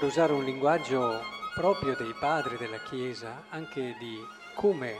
per 0.00 0.08
usare 0.08 0.32
un 0.32 0.44
linguaggio 0.44 1.20
proprio 1.54 1.94
dei 1.94 2.14
padri 2.18 2.56
della 2.56 2.78
Chiesa, 2.78 3.44
anche 3.50 3.96
di 3.98 4.16
come 4.54 4.94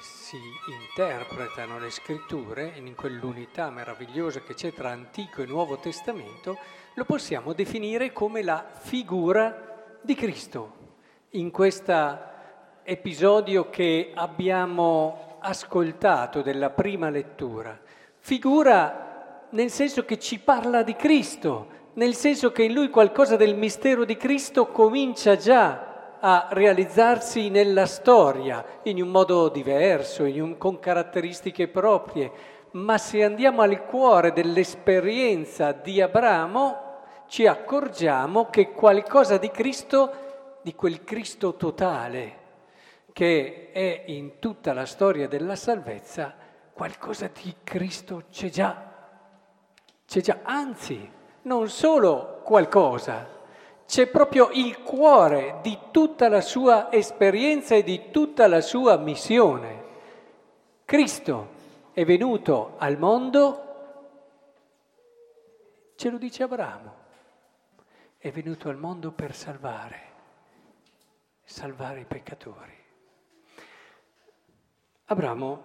si 0.00 0.36
interpretano 0.66 1.78
le 1.78 1.88
scritture 1.90 2.72
in 2.74 2.96
quell'unità 2.96 3.70
meravigliosa 3.70 4.40
che 4.40 4.54
c'è 4.54 4.72
tra 4.72 4.90
Antico 4.90 5.42
e 5.42 5.46
Nuovo 5.46 5.78
Testamento, 5.78 6.58
lo 6.94 7.04
possiamo 7.04 7.52
definire 7.52 8.12
come 8.12 8.42
la 8.42 8.66
figura 8.68 9.98
di 10.02 10.16
Cristo. 10.16 10.72
In 11.30 11.52
questo 11.52 12.18
episodio 12.82 13.70
che 13.70 14.10
abbiamo 14.12 15.36
ascoltato 15.38 16.42
della 16.42 16.70
prima 16.70 17.08
lettura, 17.08 17.78
figura 18.18 19.46
nel 19.50 19.70
senso 19.70 20.04
che 20.04 20.18
ci 20.18 20.40
parla 20.40 20.82
di 20.82 20.96
Cristo, 20.96 21.78
nel 21.94 22.14
senso 22.14 22.52
che 22.52 22.62
in 22.62 22.72
lui 22.72 22.88
qualcosa 22.88 23.36
del 23.36 23.56
mistero 23.56 24.04
di 24.04 24.16
Cristo 24.16 24.68
comincia 24.68 25.36
già 25.36 25.90
a 26.20 26.48
realizzarsi 26.50 27.48
nella 27.48 27.86
storia, 27.86 28.64
in 28.84 29.02
un 29.02 29.08
modo 29.08 29.48
diverso, 29.48 30.24
un, 30.24 30.58
con 30.58 30.78
caratteristiche 30.78 31.66
proprie. 31.68 32.30
Ma 32.72 32.98
se 32.98 33.24
andiamo 33.24 33.62
al 33.62 33.84
cuore 33.86 34.32
dell'esperienza 34.32 35.72
di 35.72 36.00
Abramo, 36.00 36.88
ci 37.26 37.46
accorgiamo 37.46 38.50
che 38.50 38.72
qualcosa 38.72 39.38
di 39.38 39.50
Cristo, 39.50 40.58
di 40.62 40.74
quel 40.74 41.02
Cristo 41.04 41.54
totale, 41.54 42.38
che 43.12 43.70
è 43.72 44.04
in 44.06 44.38
tutta 44.38 44.72
la 44.72 44.84
storia 44.84 45.26
della 45.26 45.56
salvezza, 45.56 46.34
qualcosa 46.72 47.30
di 47.42 47.54
Cristo 47.64 48.24
c'è 48.30 48.50
già. 48.50 48.88
C'è 50.06 50.20
già, 50.20 50.40
anzi, 50.42 51.18
non 51.50 51.68
solo 51.68 52.42
qualcosa, 52.44 53.26
c'è 53.84 54.06
proprio 54.06 54.50
il 54.52 54.82
cuore 54.82 55.58
di 55.62 55.76
tutta 55.90 56.28
la 56.28 56.40
sua 56.40 56.92
esperienza 56.92 57.74
e 57.74 57.82
di 57.82 58.12
tutta 58.12 58.46
la 58.46 58.60
sua 58.60 58.96
missione. 58.98 59.82
Cristo 60.84 61.48
è 61.92 62.04
venuto 62.04 62.76
al 62.78 62.96
mondo, 62.98 63.64
ce 65.96 66.08
lo 66.08 66.18
dice 66.18 66.44
Abramo, 66.44 66.94
è 68.16 68.30
venuto 68.30 68.68
al 68.68 68.76
mondo 68.76 69.10
per 69.10 69.34
salvare, 69.34 70.00
salvare 71.42 71.98
i 71.98 72.04
peccatori. 72.04 72.78
Abramo, 75.06 75.62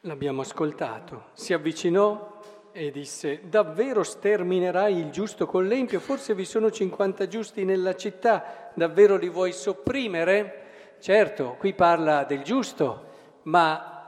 l'abbiamo 0.00 0.42
ascoltato, 0.42 1.30
si 1.32 1.54
avvicinò 1.54 2.36
e 2.72 2.90
disse, 2.90 3.48
davvero 3.48 4.02
sterminerai 4.02 4.98
il 4.98 5.10
giusto 5.10 5.46
con 5.46 5.66
l'empio? 5.66 6.00
Forse 6.00 6.34
vi 6.34 6.44
sono 6.44 6.70
50 6.70 7.26
giusti 7.26 7.64
nella 7.64 7.96
città, 7.96 8.70
davvero 8.74 9.16
li 9.16 9.28
vuoi 9.28 9.52
sopprimere? 9.52 10.96
Certo, 11.00 11.56
qui 11.58 11.74
parla 11.74 12.24
del 12.24 12.42
giusto, 12.42 13.06
ma 13.42 13.98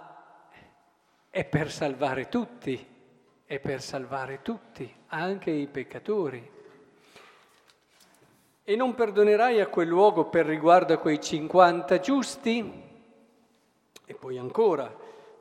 è 1.31 1.45
per 1.45 1.71
salvare 1.71 2.29
tutti, 2.29 2.87
è 3.45 3.59
per 3.59 3.81
salvare 3.81 4.41
tutti, 4.43 4.93
anche 5.09 5.51
i 5.51 5.67
peccatori. 5.67 6.51
E 8.63 8.77
non 8.77 8.95
perdonerai 8.95 9.61
a 9.61 9.67
quel 9.67 9.89
luogo 9.89 10.27
per 10.27 10.47
riguardo 10.47 10.93
a 10.93 10.99
quei 10.99 11.21
50 11.21 11.99
giusti? 11.99 12.89
E 14.05 14.15
poi 14.15 14.39
ancora, 14.39 14.95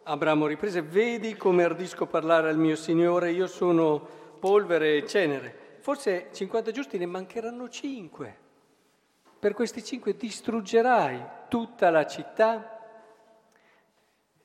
Abramo 0.09 0.47
riprese, 0.47 0.81
vedi 0.81 1.35
come 1.35 1.63
ardisco 1.63 2.07
parlare 2.07 2.49
al 2.49 2.57
mio 2.57 2.75
Signore, 2.75 3.29
io 3.29 3.45
sono 3.45 3.99
polvere 4.39 4.97
e 4.97 5.05
cenere. 5.05 5.77
Forse 5.81 6.29
50 6.33 6.71
giusti 6.71 6.97
ne 6.97 7.05
mancheranno 7.05 7.69
5. 7.69 8.37
Per 9.37 9.53
questi 9.53 9.83
5 9.83 10.15
distruggerai 10.15 11.23
tutta 11.47 11.91
la 11.91 12.07
città. 12.07 13.05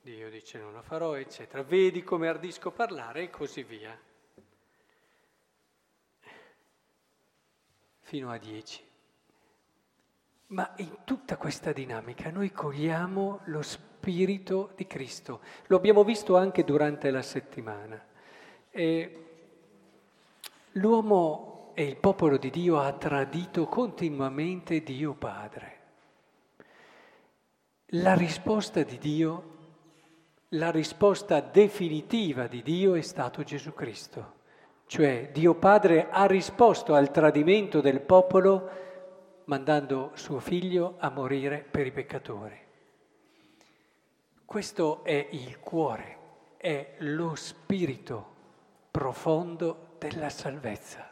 Dio 0.01 0.29
dice 0.29 0.59
non 0.59 0.71
la 0.71 0.83
farò, 0.83 1.15
eccetera. 1.15 1.63
Vedi 1.63 2.03
come 2.03 2.27
ardisco 2.27 2.69
parlare 2.69 3.23
e 3.23 3.29
così 3.31 3.63
via. 3.63 3.99
Fino 8.01 8.29
a 8.29 8.37
10. 8.37 8.83
Ma 10.47 10.71
in 10.77 10.97
tutta 11.05 11.37
questa 11.37 11.71
dinamica 11.71 12.29
noi 12.29 12.51
cogliamo 12.51 13.41
lo 13.45 13.63
spirito 13.63 13.84
spirito 14.05 14.69
di 14.75 14.85
Cristo. 14.85 15.39
Lo 15.65 15.77
abbiamo 15.77 16.03
visto 16.03 16.37
anche 16.37 16.63
durante 16.63 17.09
la 17.09 17.23
settimana. 17.23 17.99
E 18.69 19.25
l'uomo 20.73 21.71
e 21.73 21.85
il 21.85 21.95
popolo 21.95 22.37
di 22.37 22.51
Dio 22.51 22.79
ha 22.79 22.91
tradito 22.93 23.65
continuamente 23.65 24.83
Dio 24.83 25.13
Padre. 25.13 25.79
La 27.89 28.13
risposta 28.13 28.83
di 28.83 28.99
Dio, 28.99 29.53
la 30.49 30.69
risposta 30.69 31.39
definitiva 31.39 32.45
di 32.45 32.61
Dio 32.61 32.93
è 32.93 33.01
stato 33.01 33.41
Gesù 33.41 33.73
Cristo. 33.73 34.33
Cioè 34.85 35.31
Dio 35.33 35.55
Padre 35.55 36.09
ha 36.11 36.27
risposto 36.27 36.93
al 36.93 37.09
tradimento 37.09 37.81
del 37.81 38.01
popolo 38.01 38.69
mandando 39.45 40.11
suo 40.13 40.39
figlio 40.39 40.93
a 40.99 41.09
morire 41.09 41.65
per 41.67 41.87
i 41.87 41.91
peccatori. 41.91 42.64
Questo 44.45 45.03
è 45.03 45.27
il 45.31 45.59
cuore, 45.59 46.17
è 46.57 46.93
lo 46.99 47.33
spirito 47.33 48.33
profondo 48.91 49.95
della 49.97 50.29
salvezza. 50.29 51.11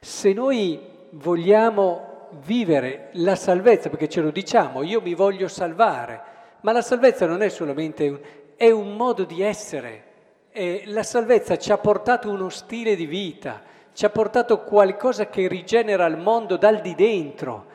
Se 0.00 0.32
noi 0.32 0.80
vogliamo 1.10 2.28
vivere 2.44 3.10
la 3.12 3.36
salvezza, 3.36 3.88
perché 3.88 4.08
ce 4.08 4.20
lo 4.20 4.32
diciamo, 4.32 4.82
io 4.82 5.00
mi 5.00 5.14
voglio 5.14 5.46
salvare, 5.46 6.20
ma 6.62 6.72
la 6.72 6.82
salvezza 6.82 7.24
non 7.24 7.40
è 7.40 7.48
solamente 7.50 8.08
un, 8.08 8.20
è 8.56 8.70
un 8.70 8.96
modo 8.96 9.22
di 9.22 9.42
essere. 9.42 10.04
E 10.50 10.82
la 10.86 11.04
salvezza 11.04 11.56
ci 11.56 11.70
ha 11.70 11.78
portato 11.78 12.28
uno 12.28 12.48
stile 12.48 12.96
di 12.96 13.06
vita, 13.06 13.62
ci 13.92 14.04
ha 14.04 14.10
portato 14.10 14.64
qualcosa 14.64 15.28
che 15.28 15.46
rigenera 15.46 16.04
il 16.06 16.16
mondo 16.16 16.56
dal 16.56 16.80
di 16.80 16.96
dentro. 16.96 17.66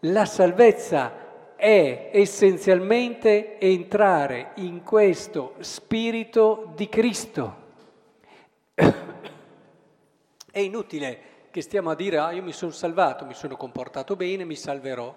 La 0.00 0.24
salvezza 0.24 1.25
è 1.56 2.10
essenzialmente 2.12 3.58
entrare 3.58 4.52
in 4.56 4.82
questo 4.82 5.54
spirito 5.60 6.72
di 6.76 6.88
Cristo. 6.88 7.64
È 10.52 10.58
inutile 10.58 11.18
che 11.50 11.60
stiamo 11.62 11.90
a 11.90 11.94
dire, 11.94 12.18
ah, 12.18 12.32
io 12.32 12.42
mi 12.42 12.52
sono 12.52 12.70
salvato, 12.70 13.24
mi 13.24 13.34
sono 13.34 13.56
comportato 13.56 14.16
bene, 14.16 14.44
mi 14.44 14.54
salverò. 14.54 15.14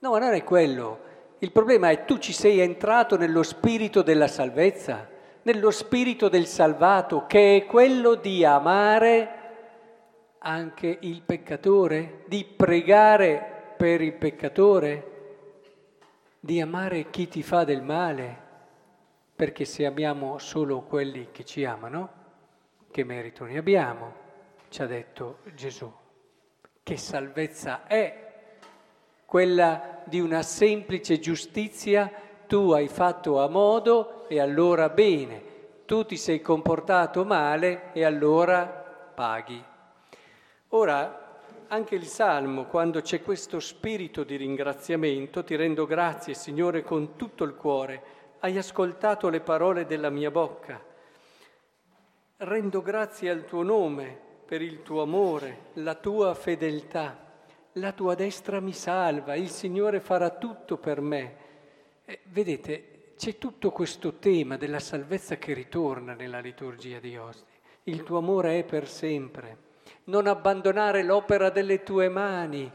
No, 0.00 0.16
non 0.18 0.32
è 0.32 0.42
quello. 0.44 0.98
Il 1.38 1.52
problema 1.52 1.90
è 1.90 2.04
tu 2.04 2.18
ci 2.18 2.32
sei 2.32 2.58
entrato 2.58 3.16
nello 3.16 3.42
spirito 3.42 4.02
della 4.02 4.28
salvezza, 4.28 5.08
nello 5.42 5.70
spirito 5.70 6.28
del 6.28 6.46
salvato, 6.46 7.26
che 7.26 7.56
è 7.56 7.66
quello 7.66 8.14
di 8.14 8.44
amare 8.44 9.38
anche 10.38 10.98
il 11.00 11.22
peccatore, 11.22 12.24
di 12.26 12.44
pregare 12.44 13.74
per 13.76 14.00
il 14.00 14.14
peccatore, 14.14 15.19
di 16.40 16.58
amare 16.60 17.10
chi 17.10 17.28
ti 17.28 17.42
fa 17.42 17.64
del 17.64 17.82
male, 17.82 18.48
perché 19.36 19.66
se 19.66 19.84
amiamo 19.84 20.38
solo 20.38 20.80
quelli 20.80 21.28
che 21.30 21.44
ci 21.44 21.64
amano, 21.64 22.18
che 22.90 23.04
merito 23.04 23.44
ne 23.44 23.58
abbiamo, 23.58 24.14
ci 24.70 24.80
ha 24.80 24.86
detto 24.86 25.38
Gesù. 25.54 25.92
Che 26.82 26.96
salvezza 26.96 27.86
è 27.86 28.28
quella 29.26 30.02
di 30.04 30.18
una 30.18 30.42
semplice 30.42 31.20
giustizia, 31.20 32.10
tu 32.46 32.72
hai 32.72 32.88
fatto 32.88 33.40
a 33.40 33.48
modo 33.48 34.26
e 34.28 34.40
allora 34.40 34.88
bene, 34.88 35.42
tu 35.84 36.04
ti 36.04 36.16
sei 36.16 36.40
comportato 36.40 37.24
male 37.24 37.92
e 37.92 38.04
allora 38.04 38.66
paghi. 38.66 39.62
Ora 40.68 41.29
anche 41.72 41.94
il 41.94 42.06
Salmo, 42.06 42.66
quando 42.66 43.00
c'è 43.00 43.22
questo 43.22 43.60
spirito 43.60 44.24
di 44.24 44.34
ringraziamento, 44.34 45.44
ti 45.44 45.54
rendo 45.54 45.86
grazie, 45.86 46.34
Signore, 46.34 46.82
con 46.82 47.14
tutto 47.14 47.44
il 47.44 47.54
cuore. 47.54 48.02
Hai 48.40 48.58
ascoltato 48.58 49.28
le 49.28 49.40
parole 49.40 49.86
della 49.86 50.10
mia 50.10 50.32
bocca. 50.32 50.82
Rendo 52.38 52.82
grazie 52.82 53.30
al 53.30 53.44
tuo 53.44 53.62
nome 53.62 54.18
per 54.44 54.62
il 54.62 54.82
tuo 54.82 55.02
amore, 55.02 55.66
la 55.74 55.94
tua 55.94 56.34
fedeltà. 56.34 57.28
La 57.74 57.92
tua 57.92 58.16
destra 58.16 58.58
mi 58.58 58.72
salva, 58.72 59.36
il 59.36 59.48
Signore 59.48 60.00
farà 60.00 60.30
tutto 60.30 60.76
per 60.76 61.00
me. 61.00 61.36
Eh, 62.04 62.18
vedete, 62.24 63.12
c'è 63.16 63.38
tutto 63.38 63.70
questo 63.70 64.14
tema 64.14 64.56
della 64.56 64.80
salvezza 64.80 65.36
che 65.36 65.54
ritorna 65.54 66.14
nella 66.14 66.40
liturgia 66.40 66.98
di 66.98 67.16
oggi. 67.16 67.44
Il 67.84 68.02
tuo 68.02 68.18
amore 68.18 68.58
è 68.58 68.64
per 68.64 68.88
sempre 68.88 69.68
non 70.10 70.26
abbandonare 70.26 71.04
l'opera 71.04 71.50
delle 71.50 71.84
tue 71.84 72.08
mani. 72.08 72.70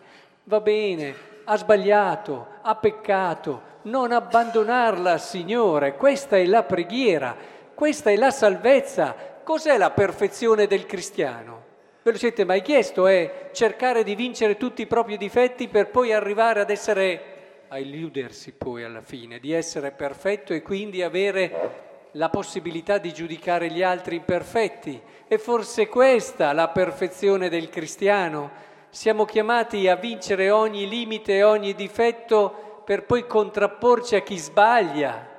Va 0.46 0.62
bene, 0.62 1.14
ha 1.44 1.58
sbagliato, 1.58 2.48
ha 2.62 2.76
peccato, 2.76 3.74
non 3.84 4.14
abbandonarla, 4.14 5.18
Signore. 5.18 5.96
Questa 5.96 6.38
è 6.38 6.46
la 6.46 6.64
preghiera, 6.64 7.36
questa 7.74 8.10
è 8.10 8.16
la 8.16 8.32
salvezza. 8.32 9.34
Cos'è 9.44 9.78
la 9.78 9.92
perfezione 9.92 10.66
del 10.66 10.86
cristiano? 10.86 11.64
Ve 12.02 12.12
lo 12.12 12.18
siete 12.18 12.46
mai 12.46 12.62
chiesto? 12.62 13.06
È 13.06 13.50
cercare 13.52 14.04
di 14.04 14.16
vincere 14.16 14.56
tutti 14.56 14.84
i 14.84 14.88
propri 14.88 15.18
difetti 15.18 15.68
per 15.68 15.90
poi 15.90 16.14
arrivare 16.14 16.62
ad 16.62 16.70
essere, 16.70 17.66
a 17.68 17.78
illudersi 17.78 18.54
poi 18.54 18.84
alla 18.84 19.02
fine, 19.02 19.40
di 19.40 19.52
essere 19.52 19.92
perfetto 19.92 20.54
e 20.54 20.62
quindi 20.62 21.04
avere 21.04 21.84
la 22.16 22.30
possibilità 22.30 22.98
di 22.98 23.14
giudicare 23.14 23.70
gli 23.70 23.82
altri 23.82 24.18
imperfetti. 24.18 25.02
E 25.28 25.38
forse 25.38 25.88
questa 25.88 26.54
la 26.54 26.70
perfezione 26.70 27.50
del 27.50 27.70
cristiano. 27.70 28.64
Siamo 28.90 29.26
chiamati 29.26 29.88
a 29.88 29.96
vincere 29.96 30.50
ogni 30.50 30.88
limite 30.88 31.44
ogni 31.44 31.74
difetto 31.76 32.82
per 32.86 33.06
poi 33.06 33.26
contrapporci 33.26 34.16
a 34.16 34.22
chi 34.22 34.38
sbaglia 34.38 35.34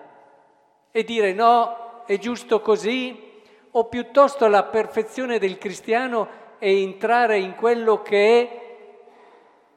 e 0.90 1.05
dire 1.05 1.32
no, 1.32 2.05
è 2.06 2.19
giusto 2.19 2.61
così, 2.61 3.25
o 3.70 3.84
piuttosto 3.84 4.46
la 4.46 4.64
perfezione 4.64 5.38
del 5.38 5.58
cristiano 5.58 6.29
e 6.58 6.82
entrare 6.82 7.38
in 7.38 7.55
quello 7.55 8.02
che 8.02 8.40
è 8.40 8.61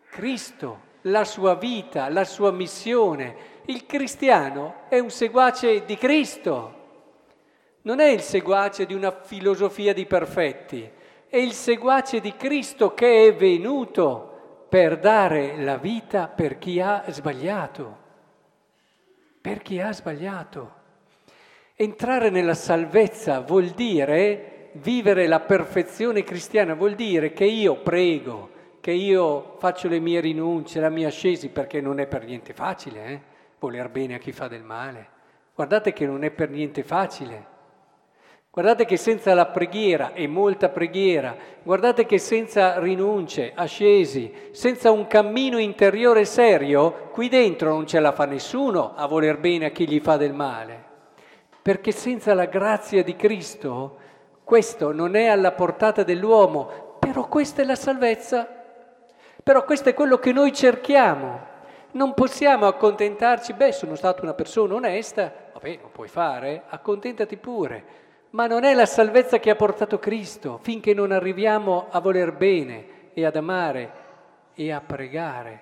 Cristo, 0.10 0.80
la 1.02 1.24
sua 1.24 1.56
vita, 1.56 2.10
la 2.10 2.24
sua 2.24 2.52
missione. 2.52 3.58
Il 3.66 3.86
cristiano 3.86 4.86
è 4.90 5.00
un 5.00 5.10
seguace 5.10 5.86
di 5.86 5.96
Cristo, 5.96 6.79
non 7.84 8.00
è 8.00 8.08
il 8.08 8.22
seguace 8.22 8.86
di 8.86 8.94
una 8.94 9.12
filosofia 9.12 9.94
di 9.94 10.06
perfetti, 10.06 10.90
è 11.28 11.38
il 11.38 11.54
seguace 11.54 12.20
di 12.20 12.36
Cristo 12.36 12.94
che 12.94 13.28
è 13.28 13.36
venuto 13.36 14.66
per 14.70 15.00
dare 15.00 15.58
la 15.58 15.78
vita 15.78 16.28
per 16.28 16.58
chi 16.58 16.80
ha 16.80 17.04
sbagliato, 17.08 17.98
per 19.42 19.62
chi 19.62 19.80
ha 19.80 19.92
sbagliato. 19.92 20.78
Entrare 21.76 22.30
nella 22.30 22.56
salvezza 22.56 23.40
vuol 23.40 23.68
dire 23.68 24.72
vivere 24.74 25.28
la 25.28 25.40
perfezione 25.40 26.24
cristiana 26.24 26.74
vuol 26.76 26.96
dire 26.96 27.34
che 27.34 27.46
io 27.46 27.82
prego, 27.82 28.50
che 28.80 28.92
io 28.92 29.56
faccio 29.58 29.88
le 29.88 30.00
mie 30.00 30.20
rinunce, 30.20 30.80
la 30.80 30.90
mia 30.90 31.08
ascesi, 31.08 31.50
perché 31.50 31.82
non 31.82 32.00
è 32.00 32.08
per 32.08 32.26
niente 32.26 32.54
facile, 32.54 33.06
eh? 33.06 33.22
voler 33.60 33.90
bene 33.90 34.16
a 34.16 34.20
chi 34.20 34.32
fa 34.32 34.48
del 34.48 34.64
male. 34.64 35.18
Guardate 35.56 35.92
che 35.92 36.06
non 36.06 36.24
è 36.24 36.32
per 36.32 36.50
niente 36.50 36.84
facile. 36.84 37.49
Guardate 38.52 38.86
che 38.86 38.98
senza 38.98 39.36
la 39.36 39.46
preghiera 39.46 40.14
e 40.14 40.26
molta 40.26 40.70
preghiera, 40.70 41.36
guardate 41.62 42.08
che 42.08 42.18
senza 42.18 42.80
rinunce, 42.80 43.52
ascesi, 43.54 44.34
senza 44.52 44.90
un 44.90 45.06
cammino 45.06 45.60
interiore 45.60 46.26
serio, 46.26 47.10
qui 47.12 47.30
dentro 47.30 47.70
non 47.70 47.86
ce 47.86 48.00
la 48.00 48.12
fa 48.12 48.26
nessuno 48.26 48.96
a 48.96 49.06
voler 49.06 49.38
bene 49.38 49.66
a 49.66 49.70
chi 49.70 49.88
gli 49.88 50.00
fa 50.00 50.18
del 50.18 50.34
male. 50.34 50.84
Perché 51.62 51.92
senza 51.92 52.34
la 52.34 52.46
grazia 52.46 53.04
di 53.04 53.16
Cristo 53.16 53.98
questo 54.44 54.92
non 54.92 55.16
è 55.16 55.28
alla 55.28 55.52
portata 55.52 56.02
dell'uomo, 56.02 56.98
però 56.98 57.28
questa 57.28 57.62
è 57.62 57.66
la 57.66 57.76
salvezza, 57.76 58.48
però 59.44 59.64
questo 59.64 59.90
è 59.90 59.94
quello 59.94 60.18
che 60.18 60.32
noi 60.32 60.52
cerchiamo. 60.54 61.40
Non 61.92 62.16
possiamo 62.16 62.66
accontentarci, 62.66 63.54
beh, 63.54 63.74
sono 63.74 63.94
stata 63.94 64.24
una 64.24 64.34
persona 64.34 64.74
onesta, 64.74 65.32
vabbè, 65.54 65.78
non 65.82 65.92
puoi 65.92 66.08
fare, 66.08 66.64
accontentati 66.68 67.38
pure, 67.38 68.08
ma 68.32 68.48
non 68.48 68.64
è 68.64 68.74
la 68.74 68.86
salvezza 68.86 69.40
che 69.40 69.50
ha 69.50 69.56
portato 69.56 69.98
Cristo, 69.98 70.60
finché 70.62 70.94
non 70.94 71.12
arriviamo 71.12 71.88
a 71.90 72.00
voler 72.00 72.34
bene 72.34 73.12
e 73.14 73.26
ad 73.26 73.36
amare 73.36 73.92
e 74.54 74.72
a 74.72 74.82
pregare 74.82 75.62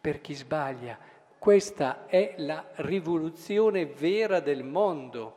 per 0.00 0.20
chi 0.20 0.34
sbaglia. 0.34 0.98
Questa 1.38 2.06
è 2.06 2.34
la 2.38 2.64
rivoluzione 2.76 3.86
vera 3.86 4.40
del 4.40 4.62
mondo. 4.62 5.34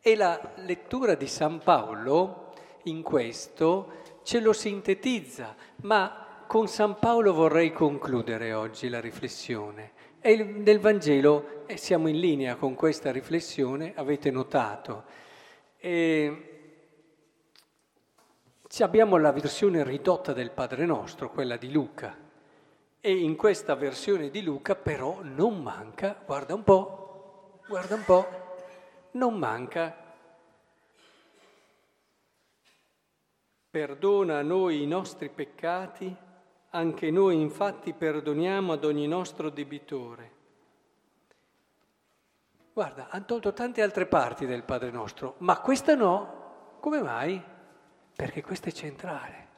E 0.00 0.16
la 0.16 0.52
lettura 0.56 1.14
di 1.14 1.26
San 1.26 1.58
Paolo 1.58 2.52
in 2.84 3.02
questo 3.02 3.98
ce 4.22 4.40
lo 4.40 4.54
sintetizza, 4.54 5.54
ma 5.82 6.44
con 6.46 6.68
San 6.68 6.98
Paolo 6.98 7.34
vorrei 7.34 7.70
concludere 7.70 8.54
oggi 8.54 8.88
la 8.88 9.00
riflessione. 9.00 9.92
E 10.20 10.42
nel 10.42 10.80
Vangelo 10.80 11.64
e 11.66 11.76
siamo 11.76 12.08
in 12.08 12.18
linea 12.18 12.56
con 12.56 12.74
questa 12.74 13.12
riflessione, 13.12 13.92
avete 13.94 14.30
notato. 14.30 15.04
E 15.80 16.46
abbiamo 18.80 19.16
la 19.16 19.32
versione 19.32 19.82
ridotta 19.82 20.34
del 20.34 20.50
Padre 20.50 20.84
Nostro, 20.84 21.30
quella 21.30 21.56
di 21.56 21.72
Luca. 21.72 22.16
E 23.00 23.16
in 23.16 23.34
questa 23.34 23.74
versione 23.74 24.28
di 24.28 24.42
Luca 24.42 24.74
però 24.74 25.20
non 25.22 25.62
manca, 25.62 26.22
guarda 26.24 26.54
un 26.54 26.62
po', 26.62 27.62
guarda 27.66 27.94
un 27.94 28.04
po', 28.04 28.26
non 29.12 29.38
manca. 29.38 29.96
Perdona 33.70 34.38
a 34.38 34.42
noi 34.42 34.82
i 34.82 34.86
nostri 34.86 35.30
peccati, 35.30 36.14
anche 36.70 37.10
noi 37.10 37.40
infatti 37.40 37.94
perdoniamo 37.94 38.72
ad 38.72 38.84
ogni 38.84 39.06
nostro 39.06 39.48
debitore. 39.48 40.38
Guarda, 42.72 43.08
hanno 43.10 43.24
tolto 43.24 43.52
tante 43.52 43.82
altre 43.82 44.06
parti 44.06 44.46
del 44.46 44.62
Padre 44.62 44.90
nostro, 44.90 45.34
ma 45.38 45.58
questa 45.58 45.94
no. 45.94 46.38
Come 46.78 47.02
mai? 47.02 47.42
Perché 48.14 48.42
questa 48.42 48.68
è 48.68 48.72
centrale. 48.72 49.48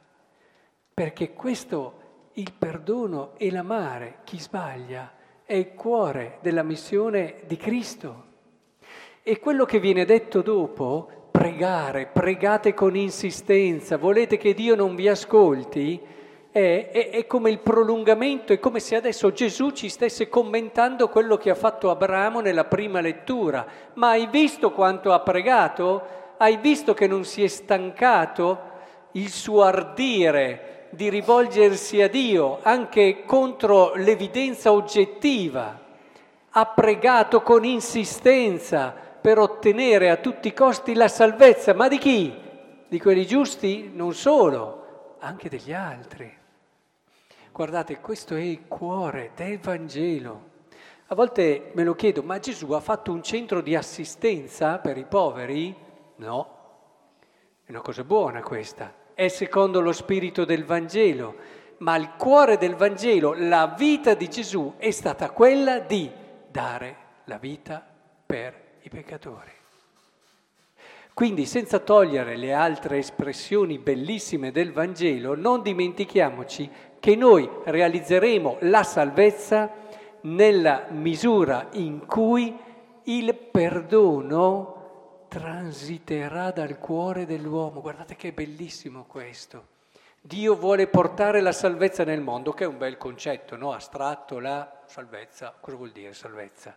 Perché 0.95 1.35
questo, 1.35 2.31
il 2.35 2.53
perdono 2.53 3.33
e 3.37 3.51
l'amare 3.51 4.21
chi 4.25 4.39
sbaglia, 4.41 5.13
è 5.45 5.55
il 5.55 5.75
cuore 5.75 6.39
della 6.41 6.63
missione 6.63 7.43
di 7.47 7.57
Cristo. 7.57 8.31
E 9.23 9.39
quello 9.39 9.67
che 9.67 9.79
viene 9.79 10.05
detto 10.07 10.41
dopo, 10.41 11.29
pregare, 11.31 12.07
pregate 12.07 12.73
con 12.73 12.97
insistenza, 12.97 13.99
volete 13.99 14.37
che 14.39 14.55
Dio 14.55 14.75
non 14.75 14.95
vi 14.95 15.09
ascolti, 15.09 16.01
è, 16.53 16.91
è, 16.93 17.09
è, 17.09 17.27
come 17.27 17.49
il 17.49 17.61
prolungamento, 17.61 18.53
è 18.53 18.59
come 18.61 18.79
se 18.79 18.95
adesso 18.95 19.33
Gesù 19.33 19.71
ci 19.71 19.89
stesse 19.89 20.29
commentando 20.29 21.09
quello 21.09 21.39
che 21.39 21.49
ha 21.49 21.55
fatto 21.55 21.91
Abramo 21.91 22.41
nella 22.41 22.67
prima 22.67 23.01
lettura. 23.01 23.67
Ma 23.95 24.11
hai 24.11 24.27
visto 24.27 24.71
quanto 24.71 25.13
ha 25.13 25.21
pregato? 25.21 26.21
Hai 26.37 26.59
visto 26.59 26.93
che 26.93 27.07
non 27.07 27.25
si 27.25 27.43
è 27.43 27.47
stancato 27.47 28.71
il 29.13 29.31
suo 29.31 29.63
ardire 29.63 30.89
di 30.91 31.09
rivolgersi 31.09 32.03
a 32.03 32.09
Dio 32.09 32.59
anche 32.61 33.25
contro 33.25 33.95
l'evidenza 33.95 34.73
oggettiva? 34.73 35.81
Ha 36.51 36.67
pregato 36.67 37.41
con 37.41 37.65
insistenza 37.65 38.95
per 39.23 39.39
ottenere 39.39 40.11
a 40.11 40.17
tutti 40.17 40.49
i 40.49 40.53
costi 40.53 40.93
la 40.93 41.09
salvezza, 41.09 41.73
ma 41.73 41.89
di 41.89 41.97
chi? 41.97 42.35
Di 42.89 43.01
quelli 43.01 43.27
giusti? 43.27 43.91
Non 43.95 44.13
solo, 44.13 45.17
anche 45.21 45.49
degli 45.49 45.73
altri. 45.73 46.41
Guardate, 47.53 48.01
questo 48.01 48.35
è 48.35 48.41
il 48.41 48.63
cuore 48.67 49.33
del 49.35 49.59
Vangelo. 49.59 50.51
A 51.09 51.15
volte 51.15 51.73
me 51.75 51.85
lo 51.85 51.95
chiedo, 51.95 52.23
ma 52.23 52.39
Gesù 52.39 52.71
ha 52.73 52.81
fatto 52.81 53.13
un 53.13 53.23
centro 53.23 53.61
di 53.61 53.77
assistenza 53.77 54.79
per 54.79 54.97
i 54.97 55.05
poveri? 55.05 55.77
No, 56.17 56.57
è 57.63 57.71
una 57.71 57.83
cosa 57.83 58.05
buona 58.05 58.41
questa, 58.41 58.95
è 59.13 59.29
secondo 59.29 59.83
lo 59.83 59.93
spirito 59.93 60.47
del 60.47 60.65
Vangelo, 60.65 61.35
ma 61.79 61.95
il 61.97 62.13
cuore 62.17 62.57
del 62.57 62.75
Vangelo, 62.75 63.35
la 63.37 63.75
vita 63.77 64.15
di 64.15 64.31
Gesù 64.31 64.77
è 64.79 64.91
stata 64.91 65.29
quella 65.29 65.79
di 65.79 66.11
dare 66.51 66.97
la 67.25 67.37
vita 67.37 67.87
per 68.25 68.55
i 68.81 68.89
peccatori. 68.89 69.53
Quindi 71.13 71.45
senza 71.45 71.81
togliere 71.81 72.37
le 72.37 72.55
altre 72.55 72.97
espressioni 72.97 73.77
bellissime 73.77 74.51
del 74.53 74.73
Vangelo, 74.73 75.37
non 75.37 75.61
dimentichiamoci 75.61 76.71
che 77.03 77.17
noi 77.17 77.51
realizzeremo 77.65 78.59
la 78.61 78.85
salvezza 78.85 79.69
nella 80.21 80.87
misura 80.91 81.67
in 81.73 82.07
cui 82.07 82.57
il 83.03 83.35
perdono 83.35 85.25
transiterà 85.27 86.53
dal 86.53 86.79
cuore 86.79 87.27
dell'uomo. 87.27 87.81
Guardate 87.81 88.15
che 88.15 88.31
bellissimo 88.31 89.03
questo. 89.03 89.67
Dio 90.21 90.55
vuole 90.55 90.87
portare 90.87 91.41
la 91.41 91.51
salvezza 91.51 92.05
nel 92.05 92.21
mondo, 92.21 92.53
che 92.53 92.63
è 92.63 92.69
un 92.69 92.79
bel 92.79 92.97
concetto, 92.99 93.57
no? 93.57 93.73
astratto, 93.73 94.39
la 94.39 94.83
salvezza. 94.87 95.57
Cosa 95.59 95.77
vuol 95.77 95.91
dire 95.91 96.13
salvezza? 96.13 96.77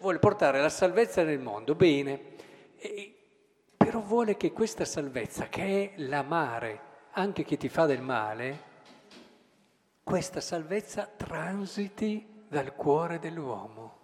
vuole 0.00 0.18
portare 0.18 0.62
la 0.62 0.70
salvezza 0.70 1.24
nel 1.24 1.40
mondo, 1.40 1.74
bene, 1.74 2.36
e, 2.78 3.14
però 3.76 4.00
vuole 4.00 4.38
che 4.38 4.50
questa 4.50 4.86
salvezza, 4.86 5.50
che 5.50 5.62
è 5.62 6.00
l'amare 6.00 6.80
anche 7.10 7.44
chi 7.44 7.58
ti 7.58 7.68
fa 7.68 7.84
del 7.84 8.00
male, 8.00 8.70
questa 10.04 10.40
salvezza 10.40 11.08
transiti 11.16 12.44
dal 12.48 12.74
cuore 12.74 13.18
dell'uomo, 13.18 13.98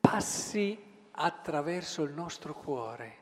passi 0.00 0.78
attraverso 1.10 2.02
il 2.04 2.12
nostro 2.12 2.54
cuore, 2.54 3.14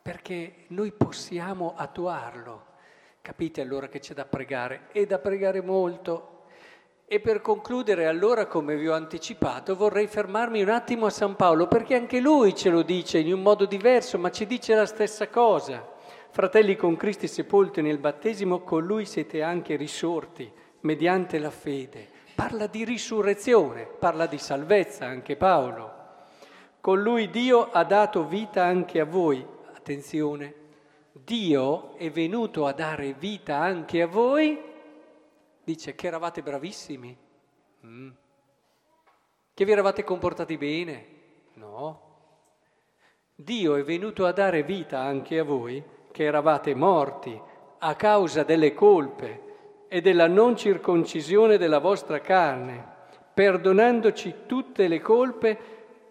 perché 0.00 0.64
noi 0.68 0.92
possiamo 0.92 1.74
attuarlo. 1.76 2.74
Capite 3.20 3.60
allora 3.60 3.88
che 3.88 3.98
c'è 3.98 4.14
da 4.14 4.24
pregare? 4.24 4.88
E 4.92 5.06
da 5.06 5.18
pregare 5.18 5.60
molto, 5.60 6.44
e 7.06 7.20
per 7.20 7.40
concludere 7.40 8.06
allora, 8.06 8.46
come 8.46 8.76
vi 8.76 8.88
ho 8.88 8.94
anticipato, 8.94 9.76
vorrei 9.76 10.06
fermarmi 10.06 10.62
un 10.62 10.70
attimo 10.70 11.06
a 11.06 11.10
San 11.10 11.36
Paolo, 11.36 11.68
perché 11.68 11.94
anche 11.94 12.20
lui 12.20 12.54
ce 12.54 12.70
lo 12.70 12.82
dice 12.82 13.18
in 13.18 13.32
un 13.32 13.42
modo 13.42 13.66
diverso, 13.66 14.18
ma 14.18 14.30
ci 14.30 14.46
dice 14.46 14.74
la 14.74 14.86
stessa 14.86 15.28
cosa. 15.28 15.94
fratelli 16.30 16.74
con 16.74 16.96
Cristo 16.96 17.26
sepolti 17.26 17.80
nel 17.80 17.98
battesimo, 17.98 18.60
con 18.60 18.84
lui 18.84 19.04
siete 19.04 19.42
anche 19.42 19.76
risorti 19.76 20.52
mediante 20.86 21.38
la 21.38 21.50
fede. 21.50 22.08
Parla 22.34 22.66
di 22.66 22.84
risurrezione, 22.84 23.86
parla 23.86 24.26
di 24.26 24.38
salvezza 24.38 25.04
anche 25.04 25.36
Paolo. 25.36 25.94
Con 26.80 27.02
lui 27.02 27.28
Dio 27.28 27.70
ha 27.70 27.84
dato 27.84 28.26
vita 28.26 28.64
anche 28.64 29.00
a 29.00 29.04
voi. 29.04 29.44
Attenzione, 29.74 30.54
Dio 31.12 31.96
è 31.96 32.10
venuto 32.10 32.66
a 32.66 32.72
dare 32.72 33.14
vita 33.14 33.56
anche 33.56 34.00
a 34.00 34.06
voi, 34.06 34.58
dice 35.64 35.94
che 35.94 36.06
eravate 36.06 36.42
bravissimi, 36.42 37.16
mm. 37.84 38.10
che 39.52 39.64
vi 39.64 39.72
eravate 39.72 40.04
comportati 40.04 40.56
bene. 40.56 41.06
No. 41.54 42.04
Dio 43.34 43.74
è 43.74 43.82
venuto 43.82 44.24
a 44.24 44.32
dare 44.32 44.62
vita 44.62 45.00
anche 45.00 45.38
a 45.38 45.44
voi, 45.44 45.82
che 46.12 46.24
eravate 46.24 46.74
morti 46.74 47.38
a 47.78 47.94
causa 47.94 48.42
delle 48.44 48.72
colpe 48.72 49.45
e 49.88 50.00
della 50.00 50.26
non 50.26 50.56
circoncisione 50.56 51.58
della 51.58 51.78
vostra 51.78 52.20
carne, 52.20 52.94
perdonandoci 53.32 54.34
tutte 54.46 54.88
le 54.88 55.00
colpe 55.00 55.58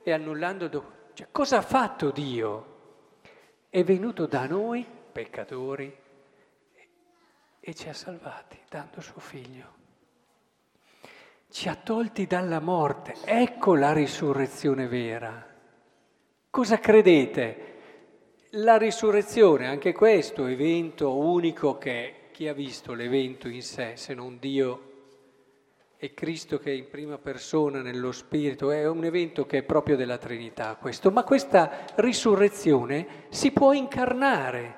e 0.03 0.11
annullando... 0.11 0.67
Do... 0.67 0.91
Cioè, 1.13 1.27
cosa 1.31 1.57
ha 1.57 1.61
fatto 1.61 2.11
Dio? 2.11 2.73
È 3.69 3.83
venuto 3.83 4.25
da 4.25 4.45
noi, 4.45 4.85
peccatori, 5.11 5.95
e 7.59 7.73
ci 7.73 7.89
ha 7.89 7.93
salvati 7.93 8.59
dando 8.69 9.01
suo 9.01 9.19
figlio. 9.19 9.73
Ci 11.49 11.67
ha 11.67 11.75
tolti 11.75 12.27
dalla 12.27 12.59
morte. 12.59 13.15
Ecco 13.25 13.75
la 13.75 13.91
risurrezione 13.91 14.87
vera. 14.87 15.53
Cosa 16.49 16.79
credete? 16.79 17.73
La 18.51 18.77
risurrezione, 18.77 19.67
anche 19.67 19.93
questo 19.93 20.45
evento 20.45 21.17
unico 21.17 21.77
che 21.77 22.24
chi 22.35 22.49
ha 22.49 22.53
visto 22.53 22.93
l'evento 22.93 23.47
in 23.47 23.61
sé, 23.61 23.93
se 23.95 24.13
non 24.13 24.39
Dio 24.41 24.91
e 25.95 26.13
Cristo 26.13 26.59
che 26.59 26.69
è 26.69 26.73
in 26.73 26.89
prima 26.89 27.17
persona 27.17 27.81
nello 27.81 28.11
Spirito, 28.11 28.71
è 28.71 28.85
un 28.89 29.05
evento 29.05 29.45
che 29.45 29.59
è 29.59 29.63
proprio 29.63 29.95
della 29.95 30.17
Trinità 30.17 30.75
questo, 30.77 31.11
ma 31.11 31.23
questa 31.23 31.85
risurrezione 31.95 33.27
si 33.29 33.51
può 33.51 33.71
incarnare, 33.71 34.75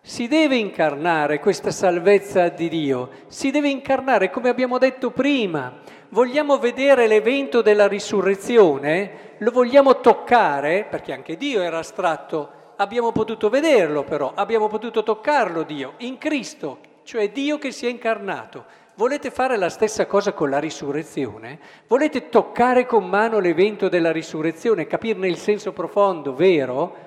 si 0.00 0.26
deve 0.26 0.56
incarnare 0.56 1.38
questa 1.38 1.70
salvezza 1.70 2.48
di 2.48 2.68
Dio, 2.68 3.10
si 3.28 3.52
deve 3.52 3.68
incarnare 3.68 4.28
come 4.28 4.48
abbiamo 4.48 4.76
detto 4.78 5.12
prima. 5.12 5.78
Vogliamo 6.08 6.58
vedere 6.58 7.06
l'evento 7.06 7.62
della 7.62 7.86
risurrezione, 7.86 9.36
lo 9.38 9.52
vogliamo 9.52 10.00
toccare, 10.00 10.84
perché 10.90 11.12
anche 11.12 11.36
Dio 11.36 11.62
era 11.62 11.78
astratto, 11.78 12.72
abbiamo 12.78 13.12
potuto 13.12 13.48
vederlo 13.48 14.02
però, 14.02 14.32
abbiamo 14.34 14.66
potuto 14.66 15.04
toccarlo 15.04 15.62
Dio, 15.62 15.94
in 15.98 16.18
Cristo, 16.18 16.94
cioè 17.06 17.30
Dio 17.30 17.56
che 17.56 17.70
si 17.70 17.86
è 17.86 17.88
incarnato. 17.88 18.66
Volete 18.96 19.30
fare 19.30 19.56
la 19.56 19.68
stessa 19.68 20.06
cosa 20.06 20.32
con 20.32 20.50
la 20.50 20.58
risurrezione? 20.58 21.60
Volete 21.86 22.28
toccare 22.28 22.84
con 22.84 23.06
mano 23.08 23.38
l'evento 23.38 23.88
della 23.88 24.10
risurrezione, 24.10 24.86
capirne 24.86 25.28
il 25.28 25.36
senso 25.36 25.72
profondo, 25.72 26.34
vero? 26.34 27.04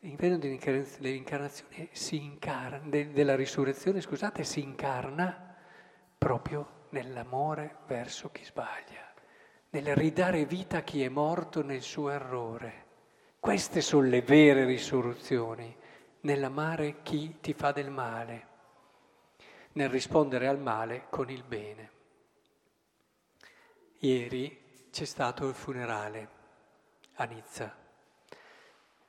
L'evento 0.00 0.46
dell'incarnazione 0.46 1.88
si 1.90 2.16
incarna, 2.16 2.80
della 2.88 3.34
risurrezione, 3.34 4.00
scusate, 4.00 4.44
si 4.44 4.60
incarna 4.62 5.56
proprio 6.16 6.86
nell'amore 6.90 7.78
verso 7.86 8.30
chi 8.30 8.44
sbaglia, 8.44 9.12
nel 9.70 9.94
ridare 9.96 10.46
vita 10.46 10.78
a 10.78 10.82
chi 10.82 11.02
è 11.02 11.08
morto 11.08 11.62
nel 11.62 11.82
suo 11.82 12.10
errore. 12.10 12.86
Queste 13.40 13.80
sono 13.80 14.06
le 14.06 14.22
vere 14.22 14.64
risurrezioni 14.64 15.76
nell'amare 16.20 17.02
chi 17.02 17.38
ti 17.40 17.52
fa 17.52 17.72
del 17.72 17.90
male, 17.90 18.46
nel 19.72 19.88
rispondere 19.88 20.48
al 20.48 20.58
male 20.58 21.06
con 21.10 21.30
il 21.30 21.44
bene. 21.44 21.90
Ieri 23.98 24.86
c'è 24.90 25.04
stato 25.04 25.48
il 25.48 25.54
funerale 25.54 26.28
a 27.14 27.24
Nizza, 27.24 27.76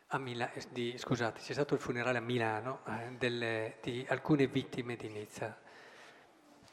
a 0.07 0.17
Mila- 0.17 0.51
di, 0.71 0.97
scusate, 0.97 1.41
c'è 1.41 1.53
stato 1.53 1.75
il 1.75 1.79
funerale 1.79 2.17
a 2.17 2.21
Milano 2.21 2.81
eh, 2.87 3.11
delle, 3.17 3.77
di 3.81 4.05
alcune 4.09 4.47
vittime 4.47 4.95
di 4.95 5.09
Nizza 5.09 5.57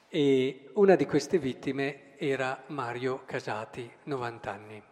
e 0.08 0.70
una 0.74 0.94
di 0.94 1.04
queste 1.04 1.38
vittime 1.38 2.16
era 2.18 2.62
Mario 2.68 3.24
Casati, 3.24 3.90
90 4.04 4.50
anni. 4.50 4.82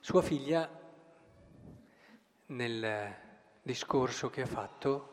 Sua 0.00 0.22
figlia 0.22 0.68
nel 2.46 3.22
discorso 3.64 4.28
che 4.28 4.42
ha 4.42 4.46
fatto, 4.46 5.12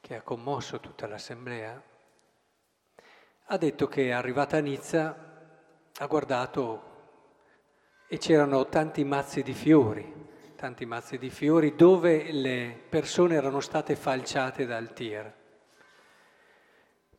che 0.00 0.14
ha 0.14 0.22
commosso 0.22 0.78
tutta 0.78 1.08
l'assemblea, 1.08 1.82
ha 3.46 3.56
detto 3.56 3.88
che 3.88 4.12
arrivata 4.12 4.58
a 4.58 4.60
Nizza 4.60 5.28
ha 5.98 6.06
guardato 6.06 6.88
e 8.06 8.18
c'erano 8.18 8.68
tanti 8.68 9.02
mazzi 9.02 9.42
di 9.42 9.52
fiori, 9.52 10.28
tanti 10.54 10.86
mazzi 10.86 11.18
di 11.18 11.28
fiori 11.28 11.74
dove 11.74 12.30
le 12.30 12.80
persone 12.88 13.34
erano 13.34 13.58
state 13.58 13.96
falciate 13.96 14.64
dal 14.64 14.92
tir. 14.92 15.34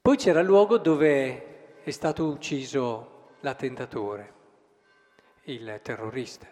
Poi 0.01 0.15
c'era 0.15 0.39
il 0.39 0.45
luogo 0.45 0.77
dove 0.77 1.81
è 1.83 1.89
stato 1.91 2.25
ucciso 2.29 3.35
l'attentatore, 3.41 4.33
il 5.43 5.77
terrorista. 5.83 6.47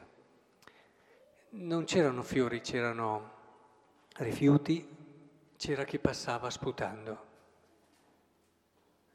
Non 1.52 1.86
c'erano 1.86 2.24
fiori, 2.24 2.60
c'erano 2.60 3.38
rifiuti, 4.20 4.98
c'era 5.58 5.84
chi 5.84 6.00
passava 6.00 6.50
sputando. 6.50 7.28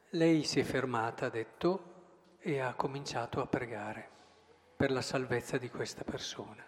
Lei 0.09 0.43
si 0.43 0.59
è 0.59 0.63
fermata, 0.63 1.25
ha 1.27 1.29
detto, 1.29 1.93
e 2.39 2.59
ha 2.59 2.73
cominciato 2.73 3.41
a 3.41 3.47
pregare 3.47 4.09
per 4.75 4.91
la 4.91 5.01
salvezza 5.01 5.57
di 5.57 5.69
questa 5.69 6.03
persona. 6.03 6.63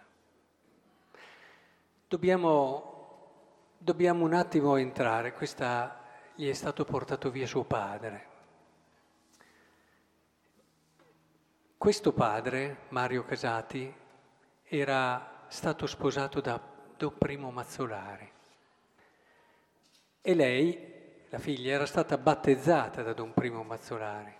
Dobbiamo, 2.06 3.76
dobbiamo 3.78 4.24
un 4.24 4.34
attimo 4.34 4.76
entrare, 4.76 5.32
questa 5.32 6.04
gli 6.34 6.48
è 6.48 6.52
stato 6.52 6.84
portato 6.84 7.30
via 7.30 7.46
suo 7.46 7.64
padre. 7.64 8.26
Questo 11.76 12.12
padre, 12.12 12.78
Mario 12.88 13.24
Casati, 13.24 13.92
era 14.64 15.44
stato 15.48 15.86
sposato 15.86 16.40
da 16.40 16.76
Don 16.98 17.16
Primo 17.16 17.52
Mazzolari. 17.52 18.28
E 20.20 20.34
lei, 20.34 21.24
la 21.28 21.38
figlia, 21.38 21.74
era 21.74 21.86
stata 21.86 22.18
battezzata 22.18 23.02
da 23.04 23.12
Don 23.12 23.32
Primo 23.32 23.62
Mazzolari. 23.62 24.34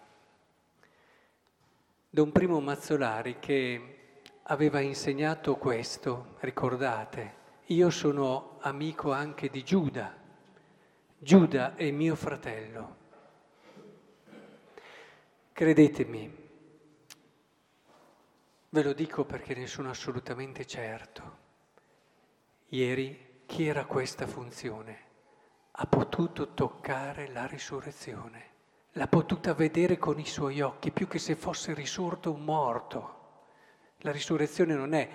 Don 2.11 2.33
Primo 2.33 2.59
Mazzolari 2.59 3.39
che 3.39 4.21
aveva 4.43 4.81
insegnato 4.81 5.55
questo, 5.55 6.35
ricordate, 6.41 7.37
io 7.67 7.91
sono 7.91 8.59
amico 8.63 9.13
anche 9.13 9.51
di 9.51 9.63
Giuda, 9.63 10.17
Giuda 11.17 11.77
è 11.77 11.89
mio 11.93 12.17
fratello. 12.17 12.97
Credetemi, 15.53 16.49
ve 18.71 18.83
lo 18.83 18.93
dico 18.93 19.25
perché 19.25 19.55
ne 19.55 19.69
sono 19.69 19.91
assolutamente 19.91 20.67
certo. 20.67 21.47
Ieri 22.73 23.45
chi 23.47 23.67
era 23.67 23.87
questa 23.87 24.27
funzione? 24.27 24.99
Ha 25.71 25.87
potuto 25.87 26.53
toccare 26.53 27.31
la 27.33 27.47
risurrezione, 27.47 28.45
l'ha 28.93 29.09
potuta 29.09 29.55
vedere 29.55 29.97
con 29.97 30.19
i 30.19 30.27
suoi 30.27 30.61
occhi, 30.61 30.91
più 30.91 31.09
che 31.09 31.19
se 31.19 31.35
fosse 31.35 31.73
risorto 31.73 32.31
un 32.31 32.45
morto. 32.45 33.17
La 34.01 34.13
risurrezione 34.13 34.75
non 34.75 34.93
è 34.93 35.09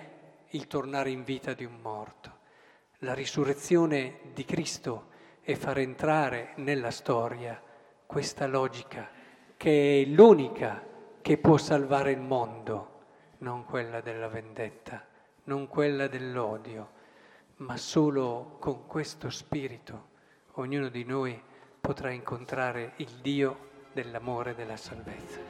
il 0.48 0.66
tornare 0.66 1.10
in 1.10 1.22
vita 1.22 1.54
di 1.54 1.64
un 1.64 1.78
morto. 1.80 2.38
La 2.98 3.14
risurrezione 3.14 4.18
di 4.32 4.44
Cristo 4.44 5.10
è 5.40 5.54
far 5.54 5.78
entrare 5.78 6.54
nella 6.56 6.90
storia 6.90 7.62
questa 8.04 8.48
logica 8.48 9.08
che 9.56 10.02
è 10.02 10.06
l'unica 10.06 10.84
che 11.22 11.38
può 11.38 11.56
salvare 11.56 12.10
il 12.10 12.20
mondo, 12.20 13.02
non 13.38 13.64
quella 13.64 14.00
della 14.00 14.26
vendetta, 14.26 15.06
non 15.44 15.68
quella 15.68 16.08
dell'odio 16.08 17.02
ma 17.64 17.78
solo 17.78 18.56
con 18.60 18.86
questo 18.86 19.30
spirito 19.30 20.08
ognuno 20.56 20.90
di 20.90 21.02
noi 21.04 21.40
potrà 21.80 22.10
incontrare 22.10 22.92
il 22.96 23.08
Dio 23.22 23.70
dell'amore 23.94 24.50
e 24.50 24.54
della 24.54 24.76
salvezza. 24.76 25.40